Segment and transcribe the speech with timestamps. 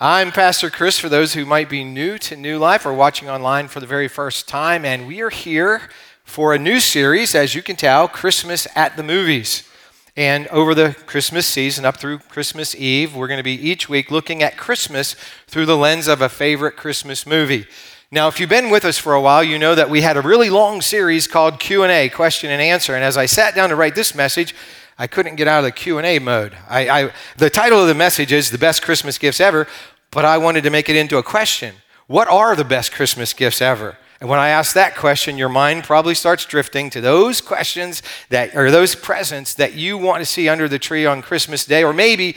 [0.00, 3.66] I'm Pastor Chris for those who might be new to New Life or watching online
[3.66, 5.90] for the very first time, and we are here
[6.22, 9.68] for a new series, as you can tell, Christmas at the Movies.
[10.16, 14.08] And over the Christmas season, up through Christmas Eve, we're going to be each week
[14.12, 15.16] looking at Christmas
[15.48, 17.66] through the lens of a favorite Christmas movie.
[18.12, 20.22] Now, if you've been with us for a while, you know that we had a
[20.22, 22.94] really long series called Q&A, question and answer.
[22.94, 24.54] And as I sat down to write this message,
[24.98, 26.56] I couldn't get out of the Q&A mode.
[26.68, 29.68] I, I, the title of the message is The Best Christmas Gifts Ever,
[30.10, 31.76] but I wanted to make it into a question.
[32.08, 33.96] What are the best Christmas gifts ever?
[34.20, 38.56] And when I ask that question, your mind probably starts drifting to those questions that,
[38.56, 41.92] or those presents that you want to see under the tree on Christmas Day, or
[41.92, 42.34] maybe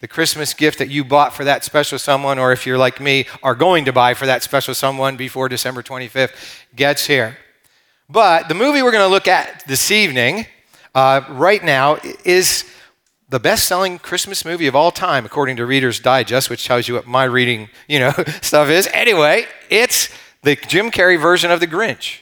[0.00, 3.26] the Christmas gift that you bought for that special someone, or if you're like me,
[3.42, 6.34] are going to buy for that special someone before December 25th
[6.76, 7.38] gets here.
[8.08, 10.46] But the movie we're going to look at this evening
[10.94, 12.64] uh, right now is
[13.28, 17.06] the best-selling Christmas movie of all time, according to Reader's Digest, which tells you what
[17.06, 18.10] my reading, you know,
[18.42, 18.88] stuff is.
[18.92, 20.08] Anyway, it's
[20.42, 22.20] the Jim Carrey version of The Grinch.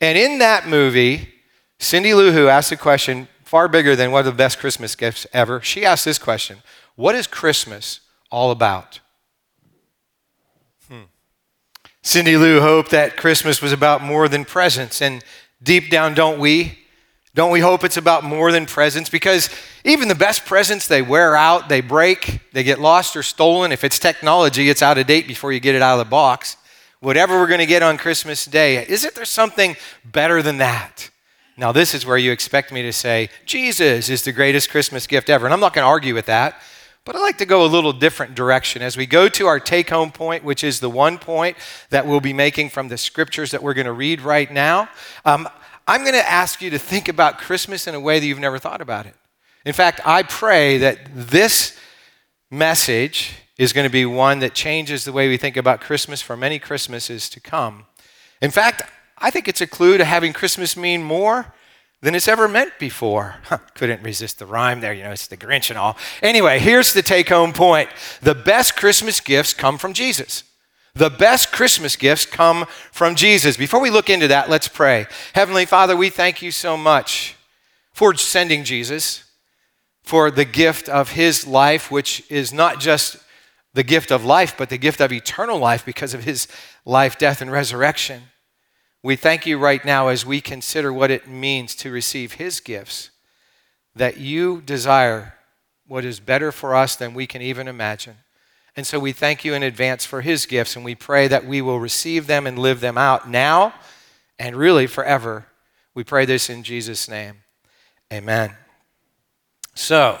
[0.00, 1.32] And in that movie,
[1.78, 5.26] Cindy Lou Who asked a question far bigger than what are the best Christmas gifts
[5.32, 5.60] ever.
[5.62, 6.58] She asked this question
[6.96, 9.00] What is Christmas all about?
[10.88, 11.04] Hmm.
[12.02, 15.00] Cindy Lou hoped that Christmas was about more than presents.
[15.00, 15.24] And
[15.62, 16.78] deep down, don't we?
[17.36, 19.10] Don't we hope it's about more than presents?
[19.10, 19.50] Because
[19.84, 23.72] even the best presents, they wear out, they break, they get lost or stolen.
[23.72, 26.56] If it's technology, it's out of date before you get it out of the box.
[27.00, 31.10] Whatever we're going to get on Christmas Day, isn't there something better than that?
[31.58, 35.28] Now, this is where you expect me to say, Jesus is the greatest Christmas gift
[35.28, 35.44] ever.
[35.44, 36.62] And I'm not going to argue with that,
[37.04, 39.90] but I'd like to go a little different direction as we go to our take
[39.90, 41.58] home point, which is the one point
[41.90, 44.88] that we'll be making from the scriptures that we're going to read right now.
[45.26, 45.46] Um,
[45.86, 48.58] I'm going to ask you to think about Christmas in a way that you've never
[48.58, 49.14] thought about it.
[49.64, 51.78] In fact, I pray that this
[52.50, 56.36] message is going to be one that changes the way we think about Christmas for
[56.36, 57.86] many Christmases to come.
[58.42, 58.82] In fact,
[59.18, 61.54] I think it's a clue to having Christmas mean more
[62.02, 63.36] than it's ever meant before.
[63.44, 65.96] Huh, couldn't resist the rhyme there, you know, it's the Grinch and all.
[66.20, 67.88] Anyway, here's the take home point
[68.20, 70.44] the best Christmas gifts come from Jesus.
[70.96, 73.58] The best Christmas gifts come from Jesus.
[73.58, 75.06] Before we look into that, let's pray.
[75.34, 77.36] Heavenly Father, we thank you so much
[77.92, 79.24] for sending Jesus,
[80.02, 83.18] for the gift of his life, which is not just
[83.74, 86.48] the gift of life, but the gift of eternal life because of his
[86.86, 88.22] life, death, and resurrection.
[89.02, 93.10] We thank you right now as we consider what it means to receive his gifts,
[93.94, 95.34] that you desire
[95.86, 98.16] what is better for us than we can even imagine.
[98.76, 101.62] And so we thank you in advance for his gifts, and we pray that we
[101.62, 103.74] will receive them and live them out now
[104.38, 105.46] and really forever.
[105.94, 107.36] We pray this in Jesus' name.
[108.12, 108.54] Amen.
[109.74, 110.20] So,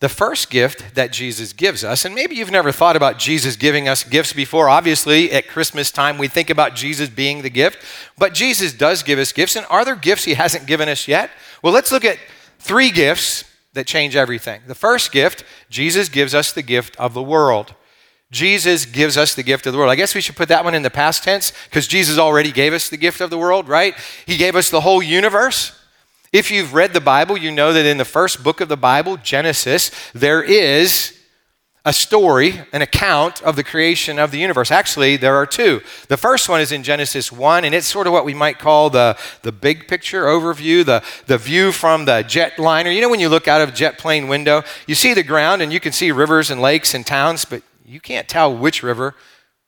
[0.00, 3.88] the first gift that Jesus gives us, and maybe you've never thought about Jesus giving
[3.88, 4.68] us gifts before.
[4.68, 7.78] Obviously, at Christmas time, we think about Jesus being the gift,
[8.18, 9.56] but Jesus does give us gifts.
[9.56, 11.30] And are there gifts he hasn't given us yet?
[11.62, 12.18] Well, let's look at
[12.58, 14.62] three gifts that change everything.
[14.66, 17.74] The first gift, Jesus gives us the gift of the world.
[18.30, 19.90] Jesus gives us the gift of the world.
[19.90, 22.72] I guess we should put that one in the past tense because Jesus already gave
[22.72, 23.94] us the gift of the world, right?
[24.26, 25.78] He gave us the whole universe.
[26.32, 29.16] If you've read the Bible, you know that in the first book of the Bible,
[29.18, 31.16] Genesis, there is
[31.86, 34.70] a story, an account of the creation of the universe.
[34.70, 35.82] Actually, there are two.
[36.08, 38.88] The first one is in Genesis 1, and it's sort of what we might call
[38.88, 42.90] the, the big picture overview, the, the view from the jet liner.
[42.90, 45.60] You know, when you look out of a jet plane window, you see the ground
[45.60, 49.14] and you can see rivers and lakes and towns, but you can't tell which river,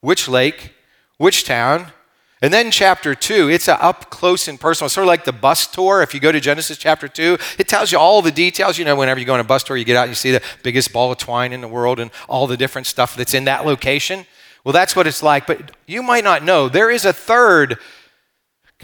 [0.01, 0.73] which lake,
[1.19, 1.93] which town,
[2.43, 4.89] and then chapter two, it's up close and personal.
[4.89, 6.03] Sort of like the bus tour.
[6.03, 8.79] If you go to Genesis chapter two, it tells you all the details.
[8.79, 10.33] You know, whenever you go on a bus tour, you get out and you see
[10.33, 13.45] the biggest ball of twine in the world and all the different stuff that's in
[13.45, 14.27] that location.
[14.65, 15.47] Well, that's what it's like.
[15.47, 17.79] But you might not know there is a third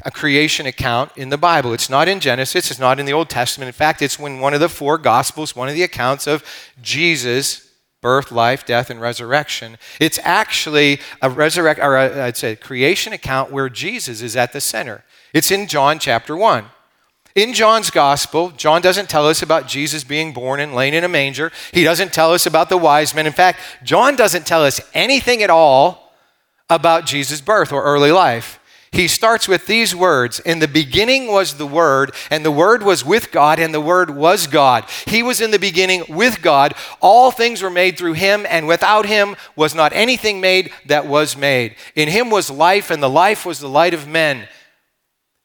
[0.04, 1.74] a creation account in the Bible.
[1.74, 3.66] It's not in Genesis, it's not in the Old Testament.
[3.66, 6.42] In fact, it's when one of the four Gospels, one of the accounts of
[6.80, 7.71] Jesus
[8.02, 9.78] birth, life, death, and resurrection.
[9.98, 14.60] It's actually a resurrect, or a, I'd say, creation account where Jesus is at the
[14.60, 15.04] center.
[15.32, 16.66] It's in John chapter one.
[17.34, 21.08] In John's gospel, John doesn't tell us about Jesus being born and laying in a
[21.08, 21.50] manger.
[21.72, 23.26] He doesn't tell us about the wise men.
[23.26, 26.12] In fact, John doesn't tell us anything at all
[26.68, 28.58] about Jesus' birth or early life
[28.92, 33.04] he starts with these words In the beginning was the Word, and the Word was
[33.04, 34.84] with God, and the Word was God.
[35.06, 36.74] He was in the beginning with God.
[37.00, 41.38] All things were made through him, and without him was not anything made that was
[41.38, 41.74] made.
[41.96, 44.46] In him was life, and the life was the light of men.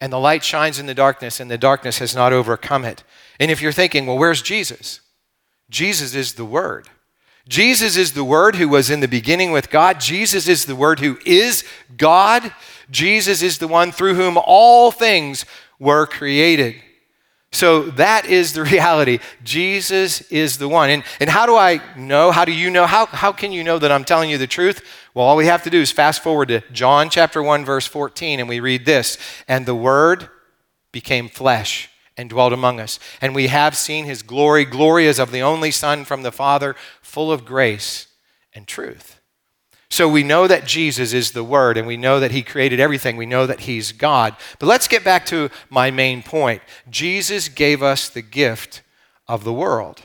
[0.01, 3.03] And the light shines in the darkness, and the darkness has not overcome it.
[3.39, 4.99] And if you're thinking, well, where's Jesus?
[5.69, 6.89] Jesus is the Word.
[7.47, 9.99] Jesus is the Word who was in the beginning with God.
[9.99, 11.63] Jesus is the Word who is
[11.95, 12.53] God.
[12.89, 15.45] Jesus is the one through whom all things
[15.79, 16.75] were created.
[17.51, 19.19] So that is the reality.
[19.43, 20.89] Jesus is the one.
[20.89, 22.31] And, and how do I know?
[22.31, 22.85] How do you know?
[22.85, 24.83] How, how can you know that I'm telling you the truth?
[25.13, 28.39] Well, all we have to do is fast forward to John chapter 1, verse 14,
[28.39, 29.17] and we read this
[29.47, 30.29] And the Word
[30.91, 32.99] became flesh and dwelt among us.
[33.21, 34.65] And we have seen his glory.
[34.65, 38.07] Glory as of the only Son from the Father, full of grace
[38.53, 39.21] and truth.
[39.89, 43.15] So we know that Jesus is the Word and we know that He created everything.
[43.15, 44.35] We know that He's God.
[44.59, 46.61] But let's get back to my main point.
[46.89, 48.81] Jesus gave us the gift
[49.27, 50.01] of the world.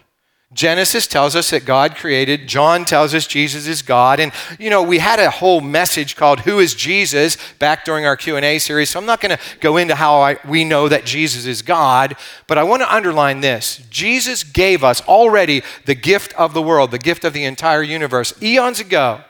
[0.55, 2.47] Genesis tells us that God created.
[2.47, 4.21] John tells us Jesus is God.
[4.21, 8.17] And you know, we had a whole message called Who is Jesus back during our
[8.17, 8.91] Q&A series.
[8.91, 12.17] So I'm not going to go into how I, we know that Jesus is God,
[12.47, 13.81] but I want to underline this.
[13.89, 18.35] Jesus gave us already the gift of the world, the gift of the entire universe.
[18.43, 19.23] Eons ago,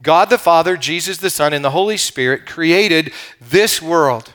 [0.00, 4.34] God the Father, Jesus the Son, and the Holy Spirit created this world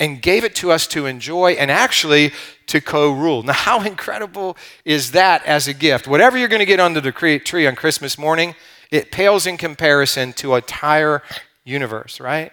[0.00, 2.32] and gave it to us to enjoy and actually
[2.66, 3.42] to co rule.
[3.42, 6.06] Now, how incredible is that as a gift?
[6.06, 8.54] Whatever you're going to get under the tree on Christmas morning,
[8.90, 11.22] it pales in comparison to a entire
[11.64, 12.52] universe, right?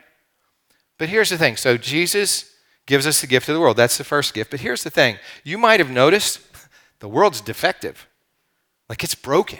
[0.97, 2.51] But here's the thing so, Jesus
[2.86, 3.77] gives us the gift of the world.
[3.77, 4.51] That's the first gift.
[4.51, 6.39] But here's the thing you might have noticed
[7.00, 8.07] the world's defective,
[8.89, 9.59] like it's broken.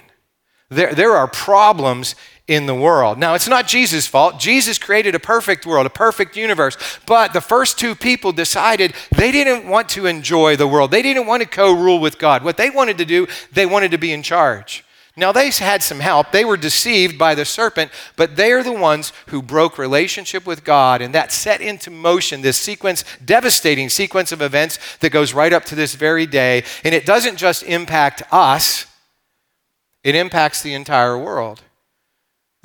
[0.70, 2.16] There, there are problems
[2.48, 3.18] in the world.
[3.18, 4.40] Now, it's not Jesus' fault.
[4.40, 6.78] Jesus created a perfect world, a perfect universe.
[7.08, 10.92] But the first two people decided they didn't want to enjoy the world.
[10.92, 12.44] They didn't want to co rule with God.
[12.44, 14.84] What they wanted to do, they wanted to be in charge.
[15.18, 16.32] Now, they had some help.
[16.32, 20.66] They were deceived by the serpent, but they are the ones who broke relationship with
[20.66, 25.54] God, and that set into motion this sequence, devastating sequence of events that goes right
[25.54, 26.66] up to this very day.
[26.84, 28.88] And it doesn't just impact us,
[30.04, 31.62] it impacts the entire world.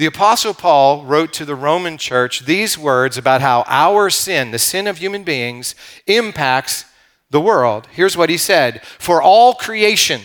[0.01, 4.59] The Apostle Paul wrote to the Roman church these words about how our sin, the
[4.59, 5.75] sin of human beings,
[6.07, 6.87] impacts
[7.29, 7.87] the world.
[7.93, 10.23] Here's what he said For all creation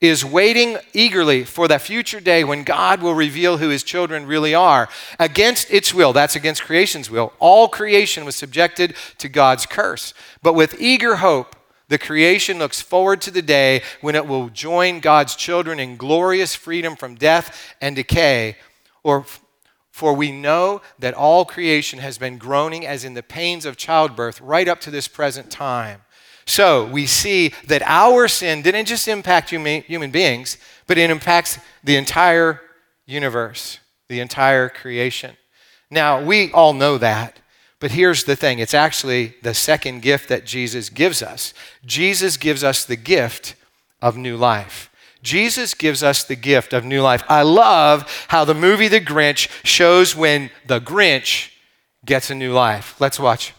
[0.00, 4.54] is waiting eagerly for that future day when God will reveal who his children really
[4.54, 4.88] are.
[5.18, 10.14] Against its will, that's against creation's will, all creation was subjected to God's curse.
[10.42, 11.56] But with eager hope,
[11.88, 16.54] the creation looks forward to the day when it will join God's children in glorious
[16.54, 18.56] freedom from death and decay
[19.02, 19.24] or
[19.90, 24.40] for we know that all creation has been groaning as in the pains of childbirth
[24.40, 26.02] right up to this present time.
[26.46, 31.58] So we see that our sin didn't just impact human, human beings, but it impacts
[31.84, 32.60] the entire
[33.06, 35.36] universe, the entire creation.
[35.90, 37.40] Now, we all know that,
[37.78, 41.54] but here's the thing it's actually the second gift that Jesus gives us.
[41.84, 43.54] Jesus gives us the gift
[44.02, 44.89] of new life.
[45.22, 47.22] Jesus gives us the gift of new life.
[47.28, 51.50] I love how the movie The Grinch shows when the Grinch
[52.04, 52.98] gets a new life.
[53.00, 53.52] Let's watch.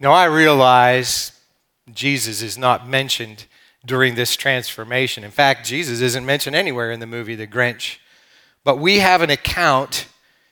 [0.00, 1.32] Now, I realize
[1.92, 3.46] Jesus is not mentioned
[3.84, 5.24] during this transformation.
[5.24, 7.98] In fact, Jesus isn't mentioned anywhere in the movie The Grinch.
[8.64, 10.06] But we have an account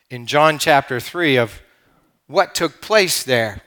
[0.09, 1.61] in John chapter 3 of
[2.27, 3.61] what took place there.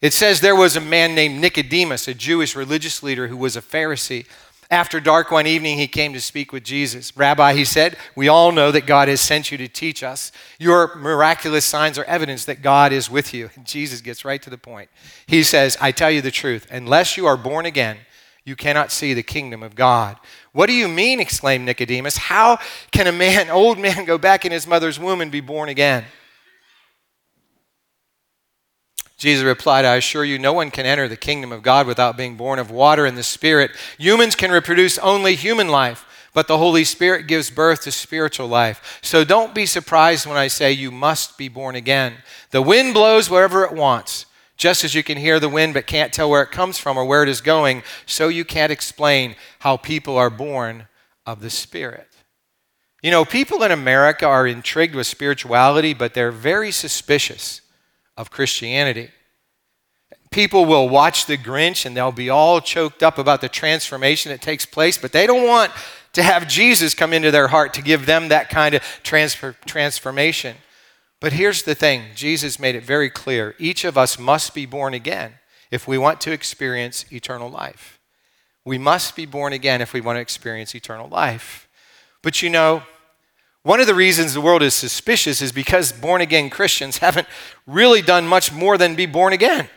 [0.00, 3.62] It says there was a man named Nicodemus, a Jewish religious leader who was a
[3.62, 4.26] Pharisee.
[4.70, 7.16] After dark one evening, he came to speak with Jesus.
[7.16, 10.32] Rabbi, he said, we all know that God has sent you to teach us.
[10.58, 13.50] Your miraculous signs are evidence that God is with you.
[13.54, 14.90] And Jesus gets right to the point.
[15.26, 17.98] He says, I tell you the truth, unless you are born again,
[18.44, 20.16] you cannot see the kingdom of God.
[20.52, 21.20] What do you mean?
[21.20, 22.16] exclaimed Nicodemus.
[22.16, 22.58] How
[22.90, 26.04] can a man, old man, go back in his mother's womb and be born again?
[29.16, 32.36] Jesus replied, I assure you, no one can enter the kingdom of God without being
[32.36, 33.70] born of water and the Spirit.
[33.98, 36.04] Humans can reproduce only human life,
[36.34, 38.98] but the Holy Spirit gives birth to spiritual life.
[39.02, 42.16] So don't be surprised when I say you must be born again.
[42.50, 44.26] The wind blows wherever it wants.
[44.58, 47.04] Just as you can hear the wind but can't tell where it comes from or
[47.04, 50.88] where it is going, so you can't explain how people are born
[51.24, 52.08] of the Spirit.
[53.02, 57.62] You know, people in America are intrigued with spirituality, but they're very suspicious
[58.16, 59.10] of Christianity.
[60.30, 64.42] People will watch The Grinch and they'll be all choked up about the transformation that
[64.42, 65.72] takes place, but they don't want
[66.12, 70.56] to have Jesus come into their heart to give them that kind of transfer, transformation.
[71.20, 74.94] But here's the thing Jesus made it very clear each of us must be born
[74.94, 75.34] again
[75.70, 77.98] if we want to experience eternal life.
[78.64, 81.68] We must be born again if we want to experience eternal life.
[82.22, 82.82] But you know,
[83.66, 87.26] one of the reasons the world is suspicious is because born again Christians haven't
[87.66, 89.68] really done much more than be born again.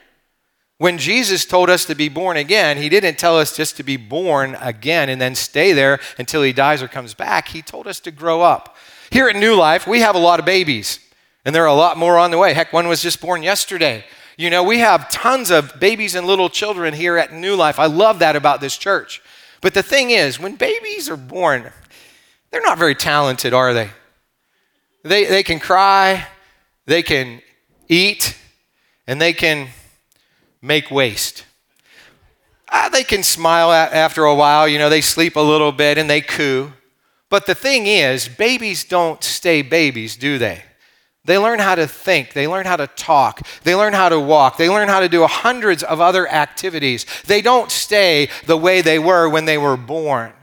[0.77, 3.97] When Jesus told us to be born again, he didn't tell us just to be
[3.97, 7.47] born again and then stay there until he dies or comes back.
[7.47, 8.77] He told us to grow up.
[9.09, 10.99] Here at New Life, we have a lot of babies,
[11.43, 12.53] and there are a lot more on the way.
[12.53, 14.05] Heck, one was just born yesterday.
[14.37, 17.79] You know, we have tons of babies and little children here at New Life.
[17.79, 19.19] I love that about this church.
[19.61, 21.71] But the thing is, when babies are born,
[22.51, 23.89] they're not very talented, are they?
[25.03, 26.27] They, they can cry,
[26.85, 27.41] they can
[27.87, 28.37] eat,
[29.07, 29.69] and they can
[30.61, 31.45] make waste.
[32.71, 36.09] Uh, they can smile after a while, you know, they sleep a little bit and
[36.09, 36.71] they coo.
[37.29, 40.63] But the thing is, babies don't stay babies, do they?
[41.25, 44.57] They learn how to think, they learn how to talk, they learn how to walk,
[44.57, 47.05] they learn how to do hundreds of other activities.
[47.25, 50.33] They don't stay the way they were when they were born.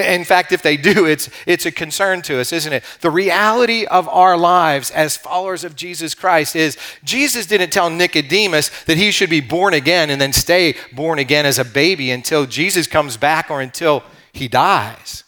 [0.00, 2.84] In fact, if they do, it's, it's a concern to us, isn't it?
[3.00, 8.70] The reality of our lives as followers of Jesus Christ is Jesus didn't tell Nicodemus
[8.84, 12.46] that he should be born again and then stay born again as a baby until
[12.46, 14.02] Jesus comes back or until
[14.32, 15.24] he dies.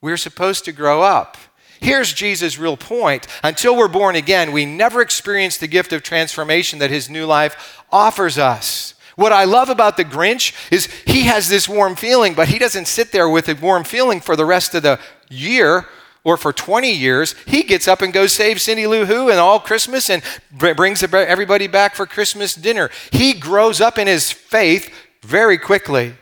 [0.00, 1.36] We're supposed to grow up.
[1.80, 3.26] Here's Jesus' real point.
[3.42, 7.82] Until we're born again, we never experience the gift of transformation that his new life
[7.92, 8.94] offers us.
[9.16, 12.86] What I love about the Grinch is he has this warm feeling, but he doesn't
[12.86, 15.86] sit there with a warm feeling for the rest of the year
[16.22, 17.34] or for 20 years.
[17.46, 21.66] He gets up and goes save Cindy Lou Who and all Christmas and brings everybody
[21.66, 22.90] back for Christmas dinner.
[23.10, 24.92] He grows up in his faith
[25.22, 26.14] very quickly.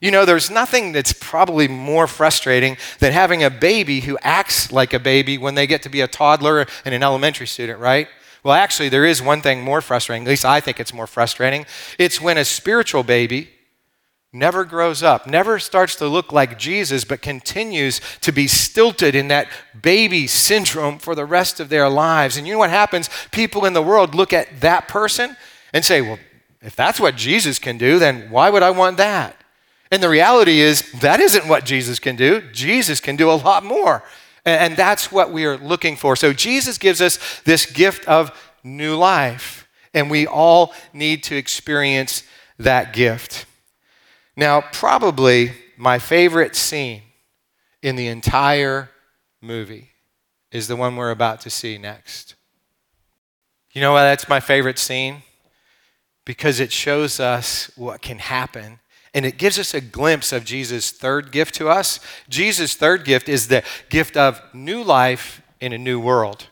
[0.00, 4.92] You know, there's nothing that's probably more frustrating than having a baby who acts like
[4.92, 8.08] a baby when they get to be a toddler and an elementary student, right?
[8.44, 11.64] Well, actually, there is one thing more frustrating, at least I think it's more frustrating.
[11.98, 13.48] It's when a spiritual baby
[14.34, 19.28] never grows up, never starts to look like Jesus, but continues to be stilted in
[19.28, 19.48] that
[19.80, 22.36] baby syndrome for the rest of their lives.
[22.36, 23.08] And you know what happens?
[23.30, 25.36] People in the world look at that person
[25.72, 26.18] and say, well,
[26.60, 29.36] if that's what Jesus can do, then why would I want that?
[29.90, 32.42] And the reality is, that isn't what Jesus can do.
[32.52, 34.02] Jesus can do a lot more.
[34.44, 36.16] And that's what we are looking for.
[36.16, 38.30] So Jesus gives us this gift of
[38.62, 42.24] new life, and we all need to experience
[42.58, 43.46] that gift.
[44.36, 47.02] Now, probably my favorite scene
[47.82, 48.90] in the entire
[49.40, 49.90] movie
[50.50, 52.34] is the one we're about to see next.
[53.72, 55.22] You know why that's my favorite scene?
[56.24, 58.78] Because it shows us what can happen
[59.14, 62.00] and it gives us a glimpse of Jesus' third gift to us.
[62.28, 66.48] Jesus' third gift is the gift of new life in a new world.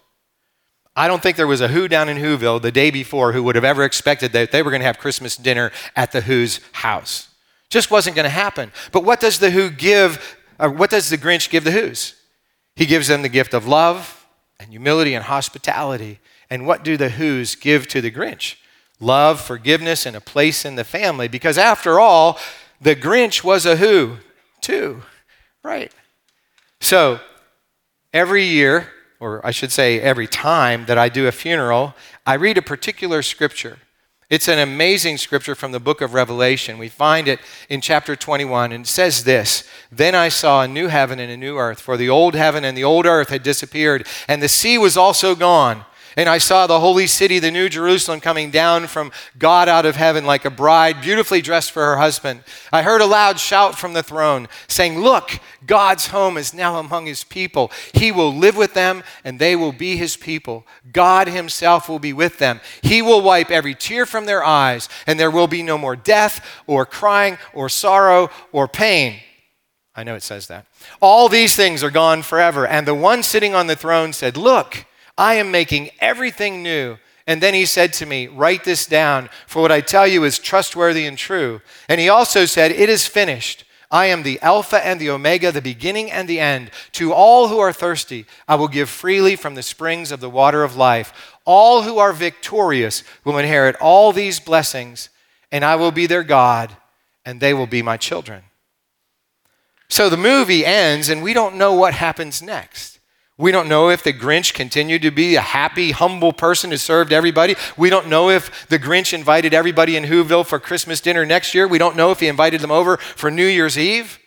[0.94, 3.56] I don't think there was a Who down in Whoville the day before who would
[3.56, 7.28] have ever expected that they were going to have Christmas dinner at the Who's house.
[7.68, 8.70] Just wasn't going to happen.
[8.92, 12.14] But what does the Who give, or what does the Grinch give the Who's?
[12.76, 14.26] He gives them the gift of love
[14.60, 16.20] and humility and hospitality.
[16.50, 18.56] And what do the Who's give to the Grinch?
[19.02, 21.28] Love, forgiveness, and a place in the family.
[21.28, 22.38] Because after all,
[22.80, 24.16] the Grinch was a who,
[24.60, 25.02] too,
[25.62, 25.92] right?
[26.80, 27.20] So
[28.12, 28.88] every year,
[29.20, 31.94] or I should say every time that I do a funeral,
[32.26, 33.78] I read a particular scripture.
[34.30, 36.78] It's an amazing scripture from the book of Revelation.
[36.78, 40.88] We find it in chapter 21, and it says this Then I saw a new
[40.88, 44.06] heaven and a new earth, for the old heaven and the old earth had disappeared,
[44.26, 45.84] and the sea was also gone.
[46.16, 49.96] And I saw the holy city, the new Jerusalem, coming down from God out of
[49.96, 52.44] heaven like a bride, beautifully dressed for her husband.
[52.72, 57.06] I heard a loud shout from the throne saying, Look, God's home is now among
[57.06, 57.70] his people.
[57.94, 60.66] He will live with them, and they will be his people.
[60.92, 62.60] God himself will be with them.
[62.82, 66.44] He will wipe every tear from their eyes, and there will be no more death,
[66.66, 69.20] or crying, or sorrow, or pain.
[69.94, 70.66] I know it says that.
[71.00, 72.66] All these things are gone forever.
[72.66, 76.98] And the one sitting on the throne said, Look, I am making everything new.
[77.26, 80.38] And then he said to me, Write this down, for what I tell you is
[80.38, 81.60] trustworthy and true.
[81.88, 83.64] And he also said, It is finished.
[83.92, 86.70] I am the Alpha and the Omega, the beginning and the end.
[86.92, 90.64] To all who are thirsty, I will give freely from the springs of the water
[90.64, 91.38] of life.
[91.44, 95.10] All who are victorious will inherit all these blessings,
[95.52, 96.74] and I will be their God,
[97.26, 98.44] and they will be my children.
[99.88, 102.91] So the movie ends, and we don't know what happens next.
[103.38, 107.12] We don't know if the Grinch continued to be a happy, humble person who served
[107.12, 107.56] everybody.
[107.76, 111.66] We don't know if the Grinch invited everybody in Whoville for Christmas dinner next year.
[111.66, 114.18] We don't know if he invited them over for New Year's Eve.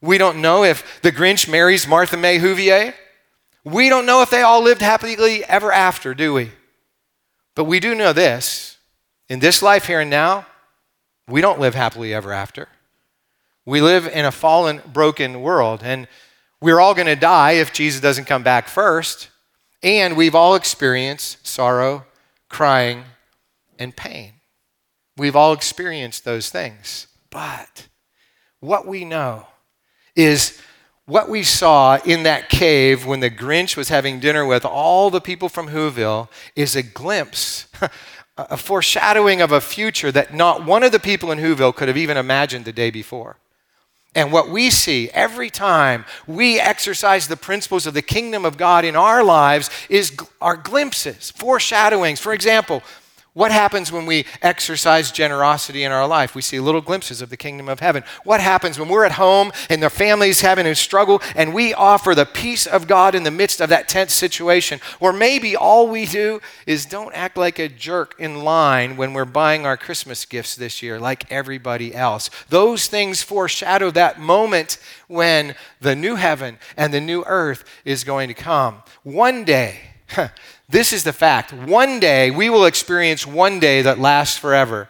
[0.00, 2.94] We don't know if the Grinch marries Martha May Whovier.
[3.64, 6.50] We don't know if they all lived happily ever after, do we?
[7.54, 8.78] But we do know this
[9.28, 10.46] in this life here and now,
[11.28, 12.68] we don't live happily ever after.
[13.64, 15.80] We live in a fallen, broken world.
[15.84, 16.08] And
[16.62, 19.28] we're all going to die if Jesus doesn't come back first.
[19.82, 22.06] And we've all experienced sorrow,
[22.48, 23.02] crying,
[23.78, 24.34] and pain.
[25.16, 27.08] We've all experienced those things.
[27.30, 27.88] But
[28.60, 29.48] what we know
[30.14, 30.60] is
[31.04, 35.20] what we saw in that cave when the Grinch was having dinner with all the
[35.20, 37.66] people from Whoville is a glimpse,
[38.36, 41.96] a foreshadowing of a future that not one of the people in Whoville could have
[41.96, 43.38] even imagined the day before.
[44.14, 48.84] And what we see every time we exercise the principles of the kingdom of God
[48.84, 52.20] in our lives is our glimpses, foreshadowings.
[52.20, 52.82] For example,
[53.34, 56.34] what happens when we exercise generosity in our life?
[56.34, 58.04] We see little glimpses of the kingdom of heaven.
[58.24, 62.14] What happens when we're at home and the family's having a struggle and we offer
[62.14, 64.80] the peace of God in the midst of that tense situation?
[65.00, 69.24] Or maybe all we do is don't act like a jerk in line when we're
[69.24, 72.28] buying our Christmas gifts this year, like everybody else.
[72.50, 74.76] Those things foreshadow that moment
[75.08, 78.82] when the new heaven and the new earth is going to come.
[79.04, 79.80] One day,
[80.72, 81.52] this is the fact.
[81.52, 84.88] One day, we will experience one day that lasts forever.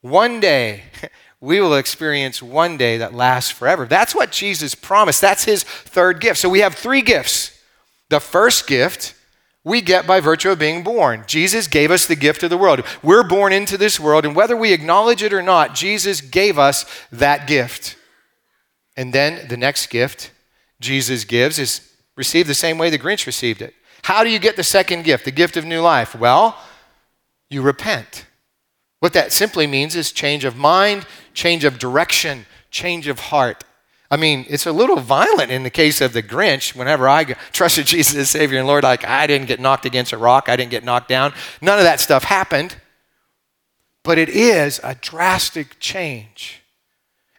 [0.00, 0.84] One day,
[1.40, 3.84] we will experience one day that lasts forever.
[3.84, 5.20] That's what Jesus promised.
[5.20, 6.38] That's his third gift.
[6.38, 7.60] So we have three gifts.
[8.10, 9.14] The first gift
[9.64, 11.24] we get by virtue of being born.
[11.26, 12.84] Jesus gave us the gift of the world.
[13.02, 16.84] We're born into this world, and whether we acknowledge it or not, Jesus gave us
[17.10, 17.96] that gift.
[18.96, 20.30] And then the next gift
[20.80, 23.74] Jesus gives is received the same way the Grinch received it.
[24.02, 26.14] How do you get the second gift, the gift of new life?
[26.14, 26.58] Well,
[27.48, 28.26] you repent.
[29.00, 33.64] What that simply means is change of mind, change of direction, change of heart.
[34.10, 36.76] I mean, it's a little violent in the case of the Grinch.
[36.76, 40.18] Whenever I trusted Jesus as Savior and Lord, like I didn't get knocked against a
[40.18, 41.32] rock, I didn't get knocked down.
[41.60, 42.76] None of that stuff happened.
[44.02, 46.62] But it is a drastic change.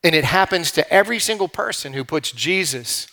[0.03, 3.07] And it happens to every single person who puts Jesus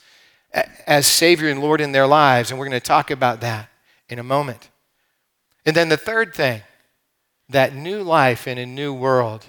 [0.52, 2.50] as Savior and Lord in their lives.
[2.50, 3.68] And we're going to talk about that
[4.08, 4.68] in a moment.
[5.64, 6.62] And then the third thing
[7.48, 9.46] that new life in a new world,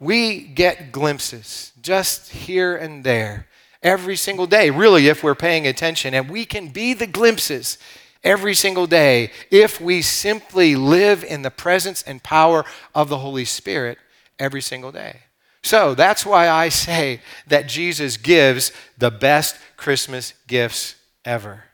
[0.00, 3.46] we get glimpses just here and there
[3.82, 6.14] every single day, really, if we're paying attention.
[6.14, 7.78] And we can be the glimpses
[8.24, 12.64] every single day if we simply live in the presence and power
[12.94, 13.98] of the Holy Spirit
[14.38, 15.20] every single day.
[15.62, 20.94] So that's why I say that Jesus gives the best Christmas gifts
[21.24, 21.64] ever.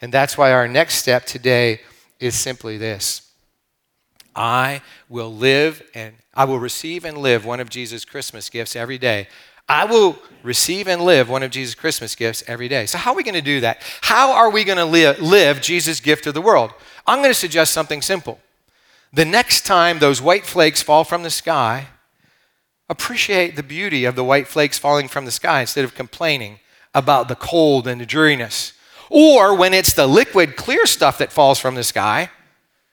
[0.00, 1.80] And that's why our next step today
[2.20, 3.22] is simply this
[4.34, 8.98] I will live and I will receive and live one of Jesus' Christmas gifts every
[8.98, 9.28] day.
[9.68, 12.86] I will receive and live one of Jesus' Christmas gifts every day.
[12.86, 13.82] So, how are we going to do that?
[14.02, 16.70] How are we going to live, live Jesus' gift to the world?
[17.06, 18.38] I'm going to suggest something simple.
[19.12, 21.88] The next time those white flakes fall from the sky,
[22.88, 26.60] Appreciate the beauty of the white flakes falling from the sky instead of complaining
[26.94, 28.72] about the cold and the dreariness.
[29.10, 32.30] Or when it's the liquid, clear stuff that falls from the sky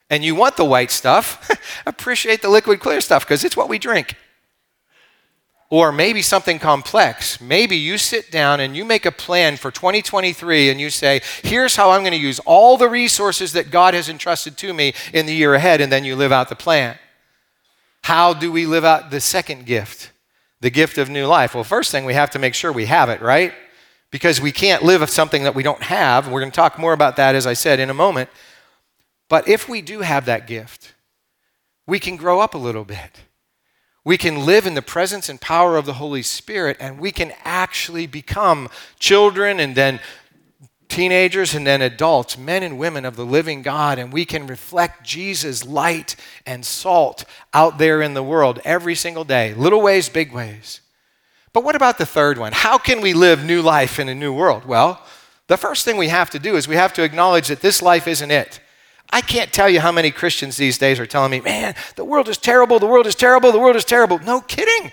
[0.10, 1.50] and you want the white stuff,
[1.86, 4.16] appreciate the liquid, clear stuff because it's what we drink.
[5.70, 7.42] Or maybe something complex.
[7.42, 11.76] Maybe you sit down and you make a plan for 2023 and you say, here's
[11.76, 15.26] how I'm going to use all the resources that God has entrusted to me in
[15.26, 17.00] the year ahead, and then you live out the plan.
[18.04, 20.12] How do we live out the second gift,
[20.60, 21.56] the gift of new life?
[21.56, 23.54] Well, first thing, we have to make sure we have it, right?
[24.12, 26.28] Because we can't live of something that we don't have.
[26.28, 28.30] We're going to talk more about that, as I said, in a moment.
[29.30, 30.94] But if we do have that gift,
[31.88, 33.22] we can grow up a little bit.
[34.06, 37.32] We can live in the presence and power of the Holy Spirit, and we can
[37.46, 40.02] actually become children and then
[40.94, 45.04] teenagers and then adults, men and women of the living God, and we can reflect
[45.04, 50.32] Jesus' light and salt out there in the world every single day, little ways, big
[50.32, 50.82] ways.
[51.52, 52.52] But what about the third one?
[52.54, 54.66] How can we live new life in a new world?
[54.66, 55.02] Well,
[55.48, 58.08] the first thing we have to do is we have to acknowledge that this life
[58.08, 58.60] isn't it.
[59.10, 62.30] I can't tell you how many Christians these days are telling me, man, the world
[62.30, 64.20] is terrible, the world is terrible, the world is terrible.
[64.20, 64.92] No kidding.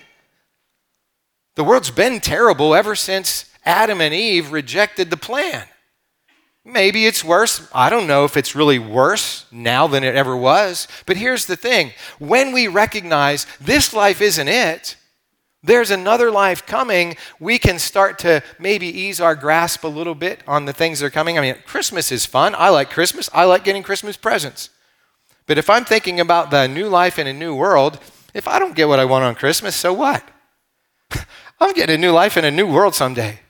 [1.57, 5.67] The world's been terrible ever since Adam and Eve rejected the plan.
[6.64, 7.68] Maybe it's worse.
[7.75, 10.87] I don't know if it's really worse now than it ever was.
[11.07, 14.96] But here's the thing when we recognize this life isn't it,
[15.62, 20.40] there's another life coming, we can start to maybe ease our grasp a little bit
[20.46, 21.38] on the things that are coming.
[21.38, 22.55] I mean, Christmas is fun.
[22.57, 23.29] I like Christmas.
[23.33, 24.70] I like getting Christmas presents.
[25.46, 27.99] But if I'm thinking about the new life in a new world,
[28.33, 30.27] if I don't get what I want on Christmas, so what?
[31.61, 33.40] I'm getting a new life in a new world someday.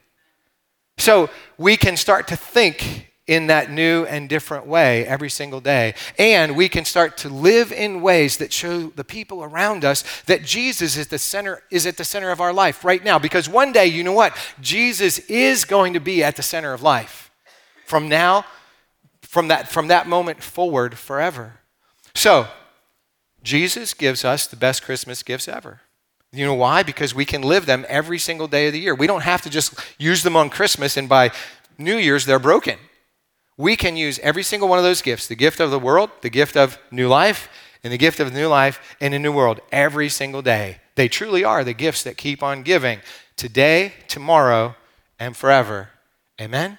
[0.99, 5.93] So we can start to think in that new and different way every single day.
[6.19, 10.43] And we can start to live in ways that show the people around us that
[10.43, 13.73] Jesus is the center is at the center of our life right now because one
[13.73, 14.35] day, you know what?
[14.63, 17.31] Jesus is going to be at the center of life.
[17.85, 18.47] From now
[19.21, 21.61] from that from that moment forward forever.
[22.15, 22.49] So,
[23.43, 25.83] Jesus gives us the best Christmas gifts ever.
[26.33, 26.83] You know why?
[26.83, 28.95] Because we can live them every single day of the year.
[28.95, 31.33] We don't have to just use them on Christmas and by
[31.77, 32.79] New Year's they're broken.
[33.57, 36.31] We can use every single one of those gifts the gift of the world, the
[36.31, 37.49] gift of new life,
[37.83, 40.79] and the gift of new life in a new world every single day.
[40.95, 43.01] They truly are the gifts that keep on giving
[43.37, 44.77] today, tomorrow,
[45.19, 45.91] and forever.
[46.41, 46.79] Amen?